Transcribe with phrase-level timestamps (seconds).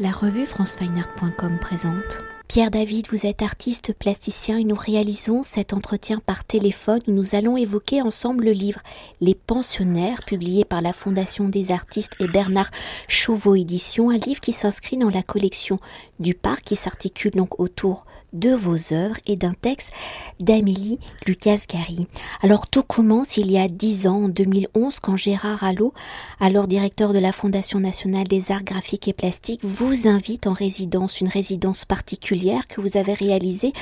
[0.00, 2.20] La revue francefineart.com présente.
[2.46, 7.34] Pierre David, vous êtes artiste plasticien et nous réalisons cet entretien par téléphone où nous
[7.34, 8.78] allons évoquer ensemble le livre
[9.20, 12.70] Les pensionnaires, publié par la Fondation des artistes et Bernard
[13.08, 15.80] Chauveau Édition, un livre qui s'inscrit dans la collection
[16.20, 19.92] du parc qui s'articule donc autour de vos œuvres et d'un texte
[20.40, 22.06] d'Amélie Lucas Gary.
[22.42, 25.92] Alors tout commence il y a dix ans, en 2011, quand Gérard Allot,
[26.40, 31.20] alors directeur de la Fondation nationale des arts graphiques et plastiques, vous invite en résidence,
[31.20, 33.72] une résidence particulière que vous avez réalisée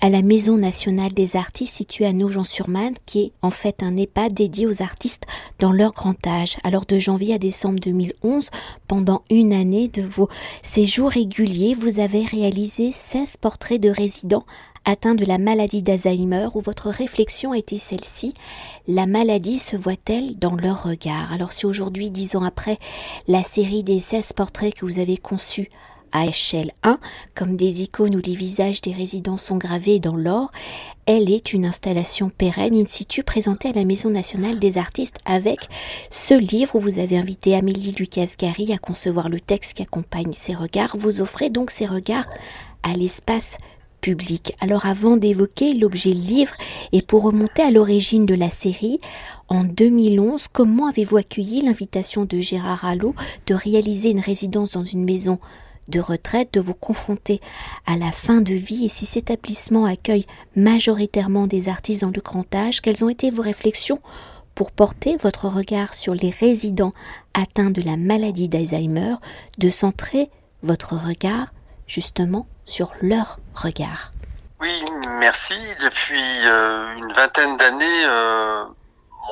[0.00, 4.32] à la Maison nationale des artistes située à Nogent-sur-Marne, qui est en fait un EHPAD
[4.32, 5.24] dédié aux artistes
[5.58, 6.56] dans leur grand âge.
[6.64, 8.50] Alors de janvier à décembre 2011,
[8.88, 10.28] pendant une année de vos
[10.62, 14.44] séjours réguliers, vous avez réalisé 16 portraits de résidents
[14.84, 18.34] atteints de la maladie d'Alzheimer où votre réflexion était celle-ci,
[18.86, 21.32] la maladie se voit-elle dans leur regard?
[21.32, 22.78] Alors si aujourd'hui, dix ans après,
[23.26, 25.68] la série des 16 portraits que vous avez conçus
[26.12, 26.98] à échelle 1,
[27.34, 30.52] comme des icônes où les visages des résidents sont gravés dans l'or,
[31.04, 35.68] elle est une installation pérenne in situ présentée à la Maison nationale des artistes avec
[36.08, 40.54] ce livre où vous avez invité Amélie Lucas-Gary à concevoir le texte qui accompagne ces
[40.54, 40.96] regards.
[40.96, 42.28] Vous offrez donc ces regards
[42.82, 43.58] à l'espace
[44.60, 46.54] alors avant d'évoquer l'objet livre
[46.92, 49.00] et pour remonter à l'origine de la série,
[49.48, 53.14] en 2011, comment avez-vous accueilli l'invitation de Gérard Allot
[53.46, 55.38] de réaliser une résidence dans une maison
[55.88, 57.40] de retraite, de vous confronter
[57.86, 58.86] à la fin de vie?
[58.86, 63.42] Et si cet établissement accueille majoritairement des artisans de grand âge, quelles ont été vos
[63.42, 64.00] réflexions
[64.54, 66.94] pour porter votre regard sur les résidents
[67.34, 69.16] atteints de la maladie d'Alzheimer,
[69.58, 70.30] de centrer
[70.62, 71.52] votre regard
[71.86, 74.12] justement sur leur regard.
[74.60, 74.84] Oui,
[75.20, 75.54] merci.
[75.82, 78.64] Depuis euh, une vingtaine d'années, euh,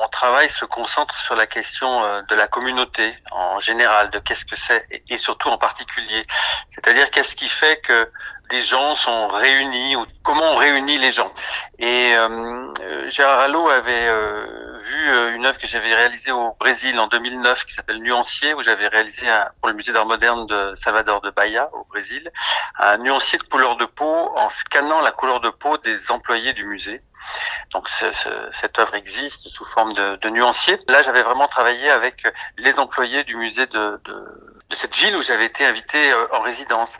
[0.01, 4.45] mon travail se concentre sur la question euh, de la communauté en général, de qu'est-ce
[4.45, 6.23] que c'est et surtout en particulier.
[6.71, 8.09] C'est-à-dire qu'est-ce qui fait que
[8.49, 11.31] des gens sont réunis ou comment on réunit les gens.
[11.79, 16.99] Et euh, Gérard Allot avait euh, vu euh, une œuvre que j'avais réalisée au Brésil
[16.99, 19.25] en 2009 qui s'appelle Nuancier, où j'avais réalisé
[19.59, 22.29] pour le musée d'art moderne de Salvador de Bahia au Brésil
[22.77, 26.65] un nuancier de couleur de peau en scannant la couleur de peau des employés du
[26.65, 27.01] musée.
[27.71, 30.79] Donc cette œuvre existe sous forme de, de nuancier.
[30.87, 32.23] Là, j'avais vraiment travaillé avec
[32.57, 36.91] les employés du musée de, de, de cette ville où j'avais été invité en résidence.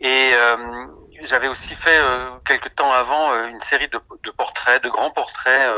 [0.00, 0.86] Et euh,
[1.22, 5.10] j'avais aussi fait euh, quelques temps avant euh, une série de, de, portraits, de grands
[5.10, 5.70] portraits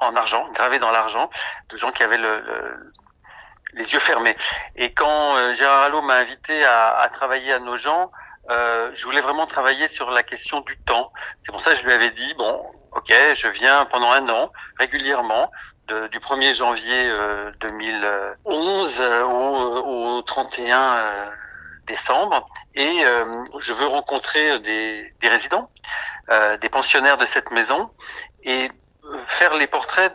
[0.00, 1.28] en argent, gravés dans l'argent,
[1.68, 2.92] de gens qui avaient le,
[3.74, 4.36] les yeux fermés.
[4.76, 8.10] Et quand Gérard Allot m'a invité à, à, travailler à nos gens,
[8.50, 11.12] euh, je voulais vraiment travailler sur la question du temps.
[11.44, 14.52] C'est pour ça que je lui avais dit, bon, ok, je viens pendant un an,
[14.78, 15.50] régulièrement,
[15.86, 17.10] de, du 1er janvier
[17.60, 21.32] 2011 au, au 31
[21.88, 25.70] décembre et euh, je veux rencontrer des, des résidents,
[26.30, 27.90] euh, des pensionnaires de cette maison
[28.44, 28.70] et
[29.26, 30.14] faire les portraits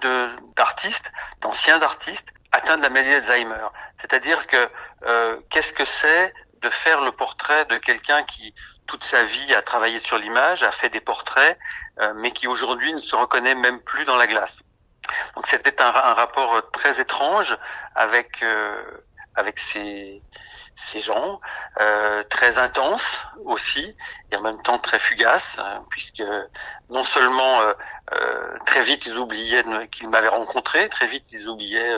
[0.55, 1.11] d'artistes,
[1.41, 3.67] d'anciens artistes atteints de la maladie d'Alzheimer.
[4.00, 4.69] C'est-à-dire que
[5.05, 8.53] euh, qu'est-ce que c'est de faire le portrait de quelqu'un qui
[8.88, 11.57] toute sa vie a travaillé sur l'image, a fait des portraits,
[11.99, 14.61] euh, mais qui aujourd'hui ne se reconnaît même plus dans la glace.
[15.35, 17.57] Donc c'était un, rapport très étrange
[17.95, 18.81] avec euh,
[19.35, 20.22] avec ces
[20.75, 21.39] ces gens,
[21.81, 23.95] euh, très intenses aussi,
[24.31, 26.23] et en même temps très fugaces, hein, puisque
[26.89, 27.73] non seulement euh,
[28.13, 31.93] euh, très vite ils oubliaient qu'ils m'avaient rencontré, très vite ils oubliaient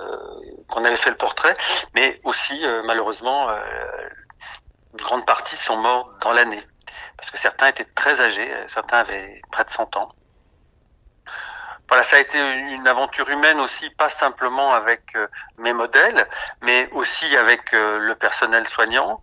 [0.00, 1.56] euh, qu'on avait fait le portrait,
[1.94, 3.48] mais aussi malheureusement
[4.92, 6.66] une grande partie sont morts dans l'année,
[7.16, 10.12] parce que certains étaient très âgés, certains avaient près de 100 ans.
[11.88, 16.28] Voilà, ça a été une aventure humaine aussi, pas simplement avec euh, mes modèles,
[16.60, 19.22] mais aussi avec euh, le personnel soignant,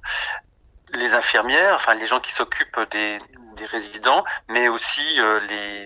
[0.94, 3.20] les infirmières, enfin les gens qui s'occupent des,
[3.58, 5.86] des, résidents, mais aussi euh, les,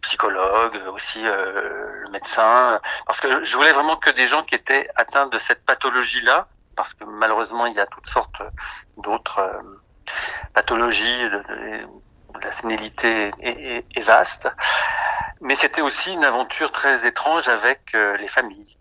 [0.00, 5.26] psychologues, aussi le médecin, parce que je voulais vraiment que des gens qui étaient atteints
[5.26, 6.48] de cette pathologie-là,
[6.80, 8.40] parce que malheureusement il y a toutes sortes
[8.96, 9.62] d'autres
[10.54, 11.42] pathologies, de,
[12.42, 14.48] la sénilité est, vaste.
[15.42, 18.78] Mais c'était aussi une aventure très étrange avec euh, les familles,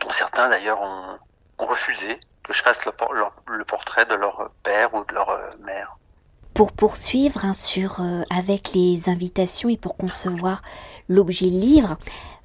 [0.00, 1.18] dont certains d'ailleurs ont,
[1.58, 5.96] refusé que je fasse le, portrait de leur père ou de leur euh, mère.
[6.54, 10.60] Pour poursuivre hein, sur, euh, avec les invitations et pour concevoir
[11.08, 11.96] l'objet livre,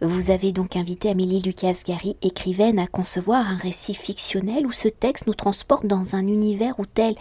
[0.01, 5.27] vous avez donc invité Amélie Lucas-Gary, écrivaine, à concevoir un récit fictionnel où ce texte
[5.27, 7.15] nous transporte dans un univers où tel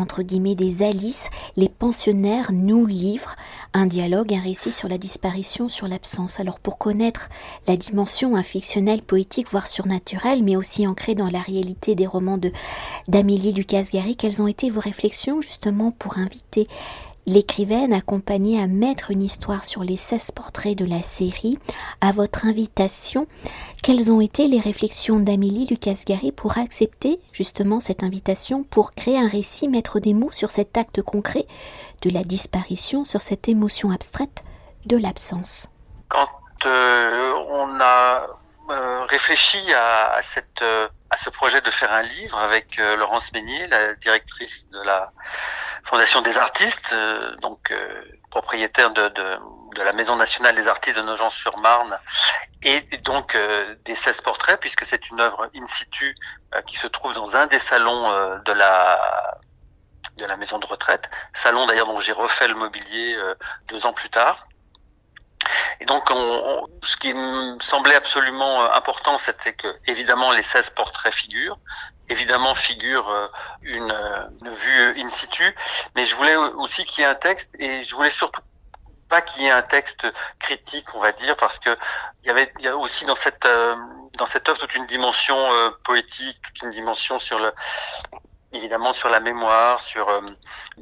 [0.00, 3.36] entre guillemets des Alice, les pensionnaires nous livrent
[3.74, 6.40] un dialogue, un récit sur la disparition, sur l'absence.
[6.40, 7.28] Alors pour connaître
[7.66, 12.52] la dimension fictionnelle, poétique, voire surnaturelle, mais aussi ancrée dans la réalité des romans de
[13.08, 16.68] d'Amélie Lucas-Gary, quelles ont été vos réflexions justement pour inviter
[17.28, 21.58] l'écrivaine accompagnée à mettre une histoire sur les 16 portraits de la série.
[22.00, 23.26] À votre invitation,
[23.82, 29.28] quelles ont été les réflexions d'Amélie Lucas-Gary pour accepter justement cette invitation, pour créer un
[29.28, 31.44] récit, mettre des mots sur cet acte concret
[32.02, 34.42] de la disparition, sur cette émotion abstraite
[34.86, 35.70] de l'absence?
[36.08, 36.28] Quand
[36.66, 38.26] euh, on a
[38.70, 43.66] euh, réfléchi à, cette, euh, à ce projet de faire un livre avec Laurence Meignier,
[43.68, 45.12] la directrice de la
[45.88, 49.38] Fondation des artistes, euh, donc euh, propriétaire de, de,
[49.74, 51.96] de, la Maison nationale des artistes de Nogent-sur-Marne,
[52.62, 56.14] et donc euh, des 16 portraits, puisque c'est une œuvre in situ
[56.66, 58.10] qui se trouve dans un des salons
[58.44, 59.38] de la
[60.16, 63.16] de la maison de retraite, salon d'ailleurs dont j'ai refait le mobilier
[63.68, 64.47] deux ans plus tard.
[65.80, 71.14] Et donc, on, ce qui me semblait absolument important, c'était que, évidemment, les 16 portraits
[71.14, 71.58] figurent,
[72.08, 73.28] évidemment figure euh,
[73.62, 75.54] une, euh, une, vue in situ,
[75.94, 78.42] mais je voulais aussi qu'il y ait un texte et je voulais surtout
[79.08, 80.06] pas qu'il y ait un texte
[80.38, 81.76] critique, on va dire, parce que
[82.22, 83.74] il y avait, il y a aussi dans cette euh,
[84.18, 85.38] dans cette œuvre toute une dimension
[85.84, 87.52] poétique, toute une dimension sur le
[88.52, 90.10] évidemment sur la mémoire, sur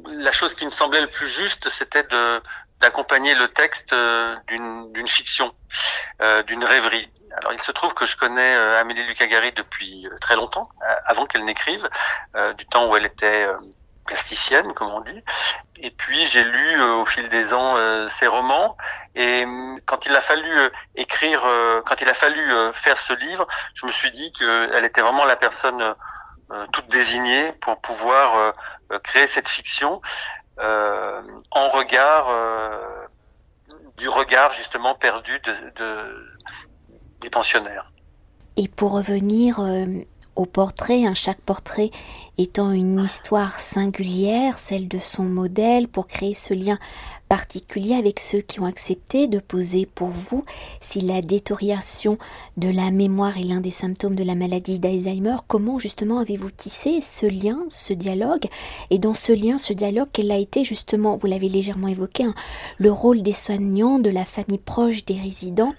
[0.05, 2.41] la chose qui me semblait le plus juste, c'était de
[2.79, 3.93] d'accompagner le texte
[4.47, 5.53] d'une fiction,
[6.47, 7.09] d'une rêverie.
[7.37, 10.95] Alors il se trouve que je connais euh, Amélie Lucagari depuis euh, très longtemps, euh,
[11.05, 11.87] avant qu'elle n'écrive,
[12.57, 13.47] du temps où elle était
[14.05, 15.23] plasticienne, comme on dit.
[15.79, 17.75] Et puis j'ai lu au fil des ans
[18.09, 18.77] ses romans.
[19.15, 19.45] Et
[19.85, 21.41] quand il a fallu écrire,
[21.85, 25.35] quand il a fallu faire ce livre, je me suis dit qu'elle était vraiment la
[25.35, 25.95] personne
[26.71, 28.53] toute désignée pour pouvoir
[29.03, 30.01] créer cette fiction
[30.59, 32.27] en regard
[33.97, 36.27] du regard justement perdu de, de
[37.21, 37.91] des pensionnaires.
[38.55, 39.85] Et pour revenir euh,
[40.37, 41.91] au portrait, hein, chaque portrait
[42.37, 46.77] étant une histoire singulière, celle de son modèle, pour créer ce lien
[47.27, 50.43] particulier avec ceux qui ont accepté de poser pour vous
[50.79, 52.17] si la détérioration
[52.55, 57.01] de la mémoire est l'un des symptômes de la maladie d'Alzheimer, comment justement avez-vous tissé
[57.01, 58.45] ce lien, ce dialogue?
[58.91, 62.35] Et dans ce lien, ce dialogue, quel a été justement, vous l'avez légèrement évoqué, hein,
[62.77, 65.73] le rôle des soignants, de la famille proche des résidents?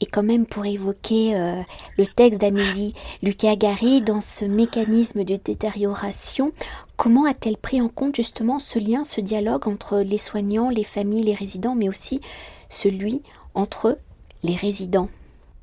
[0.00, 1.62] Et quand même pour évoquer euh,
[1.98, 6.52] le texte d'Amélie Lucas Gary dans ce mécanisme de détérioration,
[6.96, 11.22] comment a-t-elle pris en compte justement ce lien, ce dialogue entre les soignants, les familles,
[11.22, 12.20] les résidents, mais aussi
[12.68, 13.22] celui
[13.54, 13.98] entre
[14.42, 15.08] les résidents?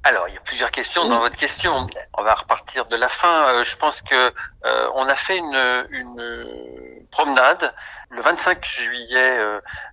[0.06, 1.86] Alors, il y a plusieurs questions dans votre question.
[2.18, 3.48] On va repartir de la fin.
[3.48, 4.34] Euh, je pense que
[4.66, 7.74] euh, on a fait une, une, promenade
[8.10, 9.40] le 25 juillet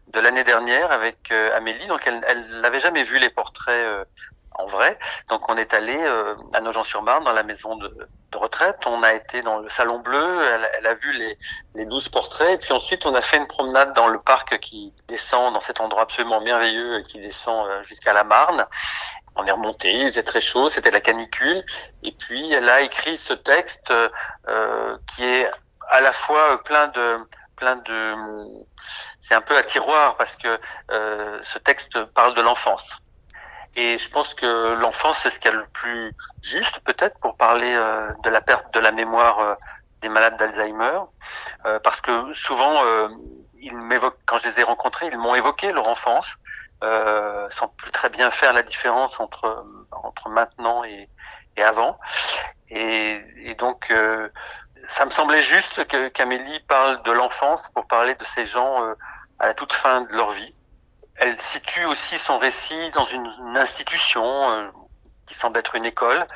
[0.08, 1.86] de l'année dernière avec Amélie.
[1.86, 4.06] Donc, elle n'avait jamais vu les portraits
[4.60, 4.98] en vrai.
[5.28, 7.90] Donc on est allé euh, à Nogent-sur-Marne dans la maison de,
[8.34, 8.78] retraite.
[8.86, 10.42] On a été dans le salon bleu.
[10.74, 11.36] Elle, a vu les,
[11.74, 12.54] les 12 portraits.
[12.54, 15.80] Et puis ensuite on a fait une promenade dans le parc qui descend dans cet
[15.80, 18.66] endroit absolument merveilleux qui descend euh, jusqu'à la Marne.
[19.36, 21.64] On est remonté, il faisait très chaud, c'était la canicule.
[22.02, 23.92] Et puis elle a écrit ce texte
[24.48, 25.50] euh, qui est
[25.90, 27.18] à la fois plein de
[27.56, 28.14] plein de
[29.20, 30.58] c'est un peu à tiroir parce que
[30.88, 33.00] ce texte parle de l'enfance
[33.76, 37.36] et je pense que l'enfance, c'est ce qu'il y a le plus juste peut-être pour
[37.36, 39.54] parler euh, de la perte de la mémoire euh,
[40.00, 41.00] des malades d'Alzheimer.
[41.66, 42.82] Euh, parce que souvent,
[43.60, 46.36] ils m'évoquent, quand je les ai rencontrés, ils m'ont évoqué leur enfance,
[46.82, 51.08] sans plus très bien faire la différence entre, entre maintenant et,
[51.56, 51.98] et avant.
[52.70, 53.92] Et, et donc,
[54.90, 58.82] ça me semblait juste que qu'Amélie parle de l'enfance pour parler de ces gens
[59.38, 60.54] à la toute fin de leur vie
[61.20, 64.68] elle situe aussi son récit dans une, institution euh,
[65.26, 66.26] qui semble être une école.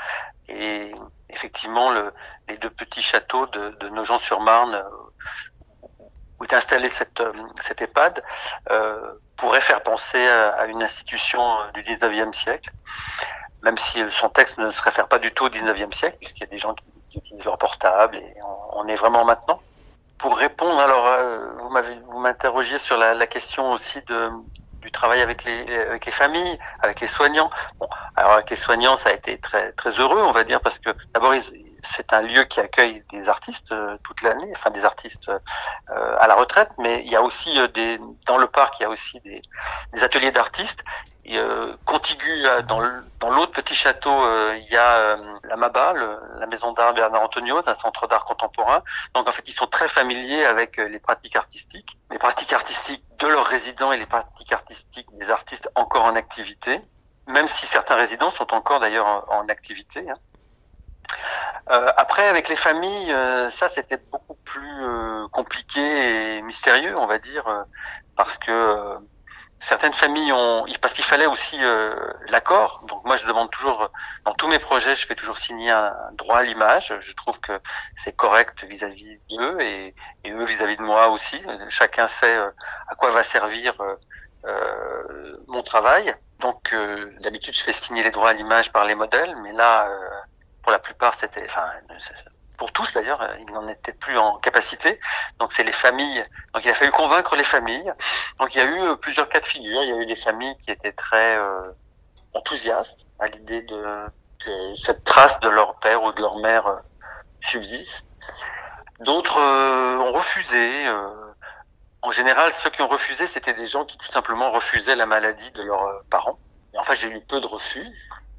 [0.48, 0.92] Et
[1.30, 2.12] effectivement, le,
[2.48, 4.82] les deux petits châteaux de, de Nogent-sur-Marne, euh,
[6.38, 7.32] où est installée cette, euh,
[7.62, 8.22] cette EHPAD,
[8.70, 9.14] euh,
[9.60, 11.40] faire penser à, une institution
[11.74, 12.70] du 19e siècle,
[13.62, 16.44] même si son texte ne se réfère pas du tout au 19e siècle, puisqu'il y
[16.44, 16.84] a des gens qui,
[17.18, 18.34] utilisent leur portable, et
[18.74, 19.60] on, est vraiment maintenant
[20.18, 21.06] pour répondre, alors
[21.58, 24.30] vous m'avez vous m'interrogiez sur la, la, question aussi de,
[24.84, 27.50] du travail avec les, avec les familles, avec les soignants.
[27.78, 30.78] Bon, alors avec les soignants, ça a été très très heureux, on va dire, parce
[30.78, 31.34] que d'abord,
[31.84, 36.26] c'est un lieu qui accueille des artistes euh, toute l'année, enfin des artistes euh, à
[36.26, 38.90] la retraite, mais il y a aussi euh, des dans le parc, il y a
[38.90, 39.42] aussi des,
[40.02, 40.84] ateliers d'artistes.
[41.84, 42.32] contigu
[42.68, 44.14] dans l'autre petit château,
[44.54, 45.94] il y a la MABA,
[46.40, 48.82] la maison d'art Bernard Antonios, un centre d'art contemporain.
[49.14, 53.28] Donc en fait, ils sont très familiers avec les pratiques artistiques, les pratiques artistiques de
[53.28, 56.82] leurs résidents et les pratiques artistiques des artistes encore en activité
[57.26, 60.08] même si certains résidents sont encore d'ailleurs en, activité.
[60.08, 60.18] Hein.
[61.70, 65.80] Euh, après, avec les familles, euh, ça c'était beaucoup plus euh, compliqué
[66.36, 67.44] et mystérieux, on va dire,
[68.16, 68.98] parce que
[69.60, 71.58] certaines familles ont, parce qu'il fallait aussi
[72.28, 72.84] l'accord.
[72.88, 73.90] Donc moi, je demande toujours,
[74.24, 76.94] dans tous mes projets, je fais toujours signer un droit à l'image.
[77.00, 77.58] Je trouve que
[78.04, 79.94] c'est correct vis-à-vis d'eux et,
[80.24, 81.40] et, eux vis-à-vis de moi aussi.
[81.70, 83.74] Chacun sait à quoi va servir
[85.48, 86.14] mon travail.
[86.40, 86.74] Donc
[87.20, 89.88] d'habitude, je fais signer les droits à l'image par les modèles, mais là
[90.64, 91.66] pour la plupart, c'était, enfin,
[92.56, 94.98] pour tous d'ailleurs, ils n'en étaient plus en capacité.
[95.38, 96.24] Donc c'est les familles.
[96.54, 97.92] Donc il a fallu convaincre les familles.
[98.38, 99.82] Donc il y a eu euh, plusieurs cas de figure.
[99.82, 101.72] Il y a eu des familles qui étaient très euh,
[102.32, 104.06] enthousiastes à l'idée de
[104.44, 106.76] que cette trace de leur père ou de leur mère euh,
[107.42, 108.06] subsiste.
[109.00, 110.88] D'autres ont refusé.
[112.00, 115.50] en général, ceux qui ont refusé, c'était des gens qui tout simplement refusaient la maladie
[115.50, 116.38] de leurs parents.
[116.72, 117.86] Et en fait, j'ai eu peu de refus.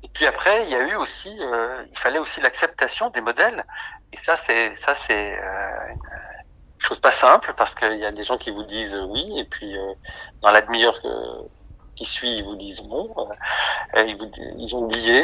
[0.04, 3.66] Et puis après, il y a eu aussi, euh, il fallait aussi l'acceptation des modèles.
[4.14, 8.24] Et ça, c'est ça, c'est euh, une chose pas simple parce qu'il y a des
[8.24, 9.94] gens qui vous disent oui, et puis euh,
[10.42, 11.00] dans la demi-heure
[11.96, 13.08] qui suit, ils vous disent non.
[13.96, 15.24] Ils, vous, ils, ont oublié.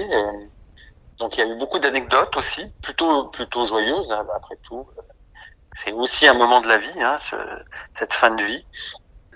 [1.18, 4.88] donc il y a eu beaucoup d'anecdotes aussi, plutôt plutôt joyeuses hein, après tout.
[5.84, 7.36] C'est aussi un moment de la vie, hein, ce,
[7.98, 8.66] cette fin de vie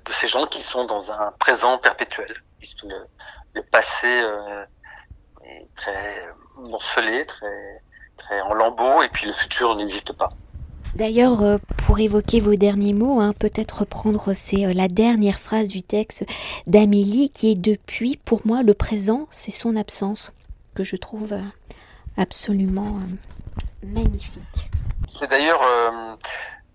[0.06, 3.08] de ces gens qui sont dans un présent perpétuel, puisque le,
[3.54, 4.08] le passé
[5.76, 7.82] très morcelé, très,
[8.18, 10.30] très en lambeaux, et puis le futur n'existe pas.
[10.96, 15.68] D'ailleurs, euh, pour évoquer vos derniers mots, hein, peut-être reprendre c'est euh, la dernière phrase
[15.68, 16.26] du texte
[16.68, 20.32] d'Amélie qui est depuis, pour moi, le présent, c'est son absence,
[20.74, 21.42] que je trouve euh,
[22.18, 23.00] absolument
[23.84, 24.70] magnifique.
[25.20, 25.62] C'est d'ailleurs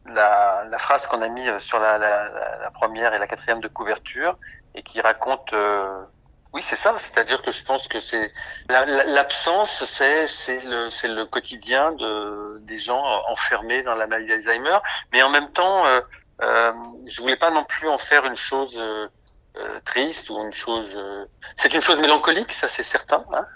[0.07, 2.29] la, la, phrase qu'on a mis sur la, la,
[2.63, 4.39] la, première et la quatrième de couverture
[4.75, 5.55] et qui raconte
[6.53, 6.95] oui, c'est ça.
[6.99, 8.33] C'est-à-dire que je pense que c'est
[8.69, 14.79] l'absence, c'est c'est le c'est le quotidien de des gens enfermés dans la maladie d'Alzheimer.
[15.13, 16.01] Mais en même temps, euh,
[16.43, 16.73] euh,
[17.07, 19.09] je voulais pas non plus en faire une chose euh,
[19.57, 20.91] euh triste ou une chose.
[20.95, 21.25] Euh,
[21.57, 23.25] c'est une chose mélancolique, ça c'est certain.
[23.33, 23.47] Hein.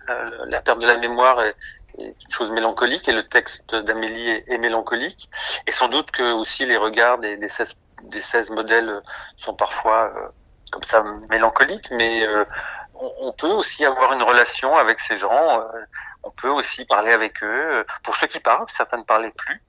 [0.46, 1.56] la perte de la mémoire est,
[1.98, 5.30] une chose mélancolique et le texte d'Amélie est, est, mélancolique.
[5.66, 9.00] Et sans doute que aussi les regards des des 16, des 16 modèles
[9.36, 10.12] sont parfois
[10.72, 12.26] comme ça mélancoliques, mais
[13.20, 15.60] on, peut aussi avoir une relation avec ces gens.
[15.60, 15.66] Euh,
[16.22, 17.84] on peut aussi parler avec eux.
[18.02, 19.62] Pour ceux qui parlent, certains ne parlaient plus,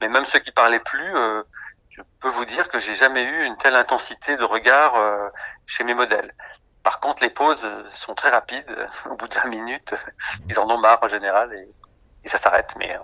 [0.00, 1.42] mais même ceux qui parlaient plus, euh,
[1.90, 5.28] je peux vous dire que j'ai jamais eu une telle intensité de regard euh,
[5.66, 6.34] chez mes modèles.
[6.82, 8.88] Par contre, les pauses sont très rapides.
[9.10, 9.94] Au bout de 20 minutes,
[10.48, 11.52] ils en ont marre en général
[12.24, 12.70] et ça s'arrête.
[12.76, 12.98] Mais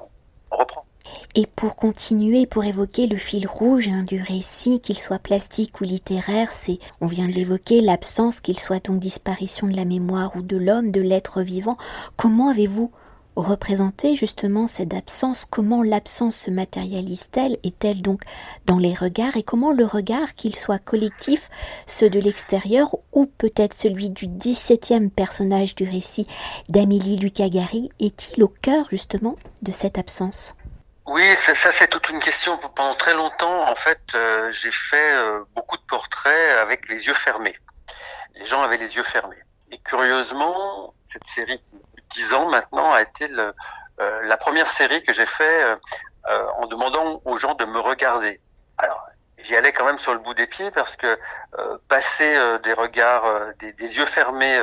[0.50, 0.87] on reprend.
[1.34, 5.84] Et pour continuer, pour évoquer le fil rouge hein, du récit, qu'il soit plastique ou
[5.84, 10.42] littéraire, c'est, on vient de l'évoquer, l'absence, qu'il soit donc disparition de la mémoire ou
[10.42, 11.76] de l'homme, de l'être vivant.
[12.16, 12.90] Comment avez-vous
[13.36, 15.44] représenté justement cette absence?
[15.44, 17.58] Comment l'absence se matérialise-t-elle?
[17.62, 18.22] Est-elle donc
[18.66, 19.36] dans les regards?
[19.36, 21.50] Et comment le regard, qu'il soit collectif,
[21.86, 26.26] ceux de l'extérieur ou peut-être celui du 17e personnage du récit
[26.68, 30.54] d'Amélie Lucagari, est-il au cœur justement de cette absence?
[31.08, 32.58] Oui, ça c'est toute une question.
[32.58, 37.14] Pendant très longtemps, en fait, euh, j'ai fait euh, beaucoup de portraits avec les yeux
[37.14, 37.56] fermés.
[38.34, 39.42] Les gens avaient les yeux fermés.
[39.70, 43.54] Et curieusement, cette série qui 10 ans maintenant a été le,
[44.00, 45.76] euh, la première série que j'ai fait
[46.58, 48.38] en demandant aux gens de me regarder.
[48.76, 49.02] Alors,
[49.38, 51.18] j'y allais quand même sur le bout des pieds parce que
[51.88, 54.60] passer des regards, des, des, yeux fermés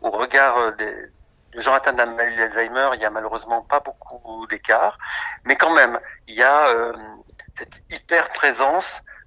[0.00, 1.10] au regard des
[1.52, 4.98] de gens atteints maladie d'Alzheimer, il y a malheureusement pas beaucoup d'écart,
[5.44, 6.92] mais quand même, il y a euh,
[7.56, 8.86] cette hyper présence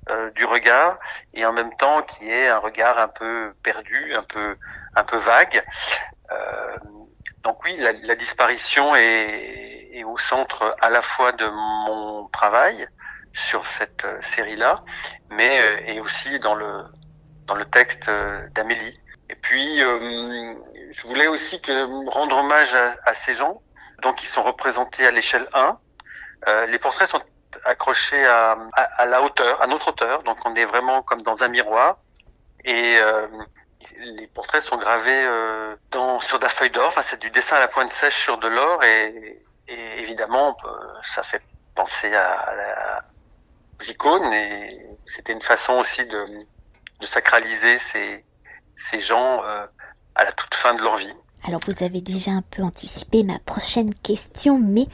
[0.10, 1.00] euh, du regard
[1.34, 4.58] et en même temps qui est un regard un peu perdu, un peu
[4.96, 5.64] un peu vague.
[6.32, 6.78] Euh,
[7.44, 12.88] donc oui, la, la disparition est, est, au centre à la fois de mon travail
[13.34, 14.84] sur cette série-là,
[15.30, 16.86] mais est aussi dans le
[17.46, 18.10] dans le texte
[18.56, 19.00] d'Amélie.
[19.30, 23.62] Et puis je voulais aussi que, rendre hommage à, ces gens.
[24.02, 25.78] Donc, ils sont représentés à l'échelle 1.
[26.48, 27.22] Euh, les portraits sont
[27.64, 30.24] accrochés à, à, la hauteur, à notre hauteur.
[30.24, 31.98] Donc, on est vraiment comme dans un miroir.
[32.64, 33.28] Et euh,
[33.98, 36.88] les portraits sont gravés euh, dans, sur de la feuille d'or.
[36.90, 38.84] Enfin, c'est du dessin à la pointe sèche sur de l'or.
[38.84, 40.56] Et et évidemment,
[41.16, 41.42] ça fait
[41.76, 43.04] penser à, la,
[43.80, 46.46] aux icônes et c'était une façon aussi de,
[47.00, 48.24] de sacraliser ces,
[48.92, 49.42] ces gens
[50.16, 51.14] à la toute fin de leur vie.
[51.48, 54.88] Alors vous avez déjà un peu anticipé ma prochaine question, mais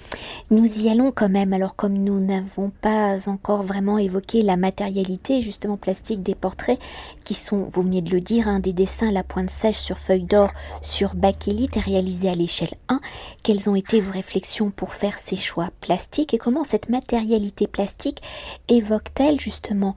[0.50, 1.54] nous y allons quand même.
[1.54, 6.78] Alors comme nous n'avons pas encore vraiment évoqué la matérialité justement plastique des portraits,
[7.24, 9.98] qui sont, vous venez de le dire, un des dessins à la pointe sèche sur
[9.98, 13.00] feuille d'or sur bakélite réalisé à l'échelle 1,
[13.44, 16.34] quelles ont été vos réflexions pour faire ces choix plastiques?
[16.34, 18.22] Et comment cette matérialité plastique
[18.68, 19.96] évoque-t-elle justement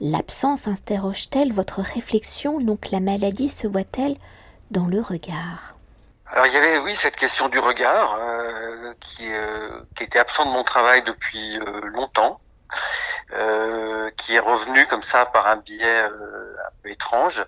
[0.00, 4.16] l'absence, interroge-t-elle votre réflexion, donc la maladie se voit-elle
[4.70, 5.78] dans le regard?
[6.30, 10.44] Alors il y avait oui cette question du regard euh, qui, euh, qui était absent
[10.44, 12.40] de mon travail depuis euh, longtemps,
[14.16, 17.44] qui est revenu comme ça par un biais un peu étrange,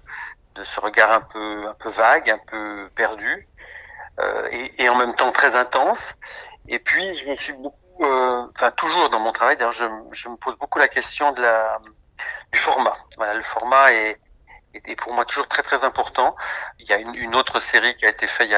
[0.55, 3.49] de ce regard un peu un peu vague, un peu perdu,
[4.51, 6.01] et, et, en même temps très intense.
[6.69, 8.05] Et puis je me suis beaucoup,
[8.55, 11.79] enfin toujours dans mon travail, d'ailleurs je, je, me pose beaucoup la question de la
[12.53, 12.97] du format.
[13.17, 14.19] Voilà, le format est
[14.75, 16.37] était pour moi toujours très très important.
[16.79, 18.49] Il y a une, une autre série qui a été faite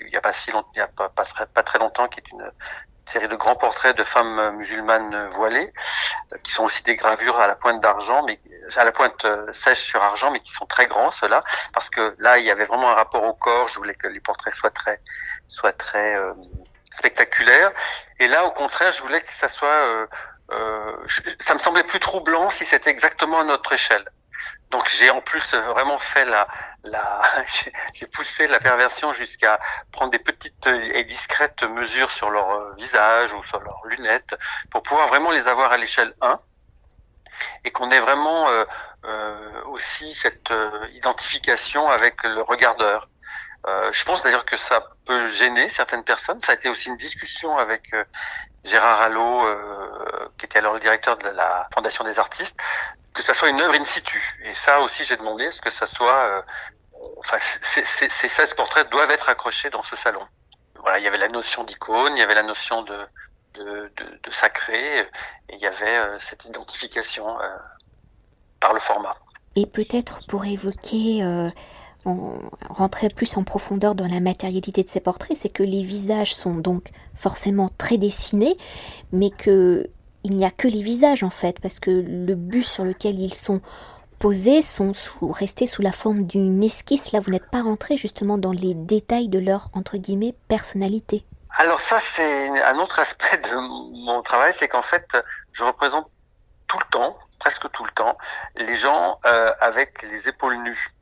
[0.00, 1.24] il y a, a pas si longtemps, il y a pas, pas,
[1.54, 2.50] pas, très longtemps, qui est une
[3.06, 5.72] série de grands portraits de femmes musulmanes voilées,
[6.32, 8.40] euh, qui sont aussi des gravures à la pointe d'argent, mais
[8.76, 12.14] à la pointe euh, sèche sur argent, mais qui sont très grands ceux-là, parce que
[12.18, 13.68] là il y avait vraiment un rapport au corps.
[13.68, 15.00] Je voulais que les portraits soient très,
[15.48, 16.32] soient très euh,
[16.92, 17.72] spectaculaires.
[18.18, 20.06] Et là, au contraire, je voulais que ça soit, euh,
[20.52, 20.96] euh,
[21.40, 24.04] ça me semblait plus troublant si c'était exactement à notre échelle.
[24.70, 26.46] Donc j'ai en plus vraiment fait la,
[26.84, 27.20] la
[27.94, 29.58] j'ai poussé la perversion jusqu'à
[29.92, 34.34] prendre des petites et discrètes mesures sur leur euh, visage ou sur leurs lunettes
[34.70, 36.38] pour pouvoir vraiment les avoir à l'échelle 1
[37.64, 38.64] et qu'on ait vraiment euh,
[39.04, 43.08] euh, aussi cette euh, identification avec le regardeur.
[43.66, 46.40] Euh, je pense d'ailleurs que ça peut gêner certaines personnes.
[46.40, 47.92] Ça a été aussi une discussion avec
[48.64, 49.46] Gérard Allot,
[50.38, 52.56] qui était alors le directeur de la Fondation des artistes,
[53.12, 54.22] que ça soit une œuvre in situ.
[54.44, 56.24] Et ça aussi, j'ai demandé est-ce que ça soit.
[56.24, 56.42] Euh,
[57.18, 60.26] enfin, ces 16 portraits doivent être accrochés dans ce salon.
[60.76, 62.98] Voilà, il y avait la notion d'icône, il y avait la notion de,
[63.54, 65.06] de, de, de sacré, et
[65.50, 67.56] il y avait euh, cette identification euh,
[68.60, 69.16] par le format.
[69.56, 71.22] Et peut-être pour évoquer,
[72.04, 72.32] en,
[72.68, 76.54] rentrer plus en profondeur dans la matérialité de ces portraits, c'est que les visages sont
[76.54, 78.56] donc forcément très dessinés,
[79.12, 79.86] mais que
[80.22, 83.34] il n'y a que les visages en fait, parce que le but sur lequel ils
[83.34, 83.60] sont
[84.18, 87.12] posés sont sous, restés sous la forme d'une esquisse.
[87.12, 91.24] Là, vous n'êtes pas rentré justement dans les détails de leur entre guillemets personnalité.
[91.56, 95.06] Alors ça, c'est un autre aspect de mon travail, c'est qu'en fait,
[95.52, 96.08] je représente
[96.68, 98.16] tout le temps, presque tout le temps,
[98.56, 100.94] les gens euh, avec les épaules nues.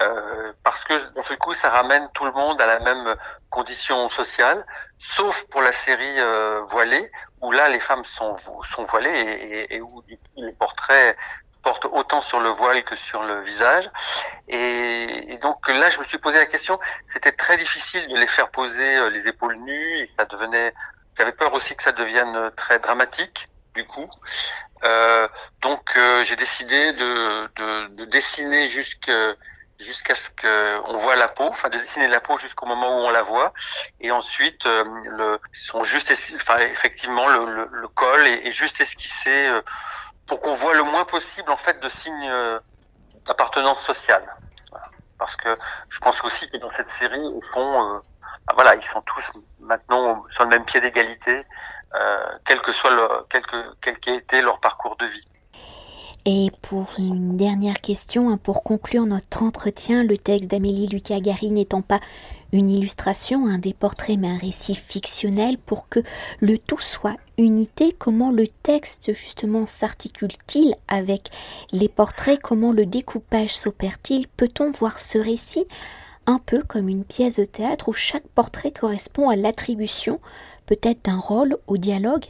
[0.00, 0.94] Euh, parce que
[1.36, 3.16] coup, ça ramène tout le monde à la même
[3.50, 4.64] condition sociale,
[4.98, 9.76] sauf pour la série euh, voilée, où là, les femmes sont, sont voilées et, et,
[9.76, 10.02] et où
[10.36, 11.16] les portraits
[11.62, 13.90] portent autant sur le voile que sur le visage.
[14.48, 18.26] Et, et, donc là, je me suis posé la question, c'était très difficile de les
[18.26, 20.74] faire poser euh, les épaules nues, et ça devenait,
[21.16, 24.08] j'avais peur aussi que ça devienne très dramatique, du coup.
[24.84, 25.28] Euh,
[25.60, 29.34] donc euh, j'ai décidé de, de, de dessiner jusqu'à
[29.78, 33.10] jusqu'à ce qu'on voit la peau, enfin de dessiner la peau jusqu'au moment où on
[33.10, 33.52] la voit,
[34.00, 38.80] et ensuite euh, le, sont juste, enfin effectivement le, le, le col est, est, juste
[38.80, 39.60] esquissé euh,
[40.26, 42.60] pour qu'on voit le moins possible en fait de signes euh,
[43.26, 44.24] d'appartenance sociale,
[45.18, 45.54] parce que
[45.90, 48.00] je pense aussi que dans cette série au fond,
[48.46, 49.30] bah voilà, ils sont tous
[49.60, 51.44] maintenant sur le même pied d'égalité,
[52.44, 55.24] quel que soit le, quel que quel qu'ait été leur parcours de vie.
[56.24, 61.82] Et pour une dernière question, hein, pour conclure notre entretien, le texte d'Amélie Lucas n'étant
[61.82, 61.98] pas
[62.52, 65.98] une illustration, un des portraits, mais un récit fictionnel, pour que
[66.40, 71.28] le tout soit unité, comment le texte justement s'articule-t-il avec
[71.72, 74.28] les portraits, comment le découpage s'opère-t-il?
[74.28, 75.66] Peut-on voir ce récit
[76.26, 80.20] un peu comme une pièce de théâtre où chaque portrait correspond à l'attribution
[80.66, 82.24] peut-être d'un rôle au dialogue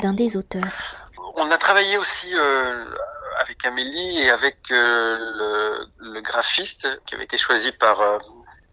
[0.00, 2.84] d'un des auteurs On a travaillé aussi euh
[3.42, 8.18] avec Amélie et avec euh, le, graphiste qui avait été choisi par, euh,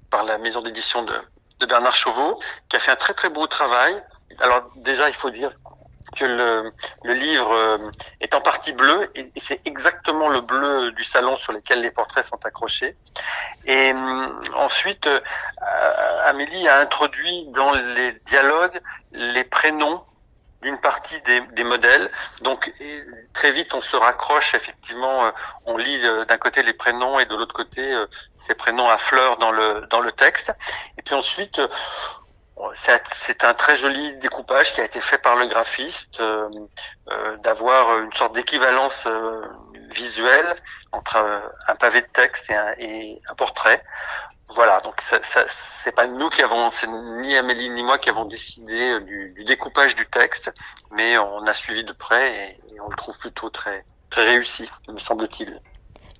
[0.09, 1.13] par la maison d'édition de,
[1.59, 4.01] de, Bernard Chauveau, qui a fait un très très beau travail.
[4.39, 5.51] Alors déjà, il faut dire
[6.15, 6.71] que le,
[7.03, 7.77] le livre euh,
[8.21, 12.25] est en partie bleu et, c'est exactement le bleu du salon sur lequel les portraits
[12.25, 12.95] sont accrochés.
[13.65, 15.19] Et euh, ensuite, euh,
[16.25, 18.79] Amélie a introduit dans les dialogues
[19.11, 20.03] les prénoms
[20.61, 22.11] d'une partie des, des, modèles.
[22.41, 22.69] Donc
[23.33, 24.53] très vite, on se raccroche.
[24.55, 25.31] Effectivement,
[25.65, 27.81] on lit d'un côté les prénoms et de l'autre côté
[28.35, 30.51] ces prénoms à fleurs dans le dans le texte.
[30.97, 31.61] Et puis ensuite,
[32.73, 36.49] c'est un très joli découpage qui a été fait par le graphiste, euh,
[37.09, 39.41] euh, d'avoir une sorte d'équivalence euh,
[39.91, 40.55] visuelle
[40.91, 41.17] entre
[41.67, 43.83] un pavé de texte et un, portrait.
[44.49, 44.95] Voilà, donc
[45.83, 49.95] c'est pas nous qui avons, c'est ni Amélie ni moi qui avons décidé du, découpage
[49.95, 50.51] du texte,
[50.91, 55.61] mais on a suivi de près et, on le trouve plutôt très réussi, me semble-t-il.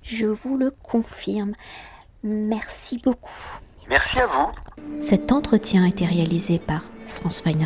[0.04, 1.52] Je vous le confirme.
[2.22, 3.60] Merci beaucoup.
[3.90, 5.00] Merci à vous.
[5.00, 7.58] Cet entretien a été réalisé par France Weiner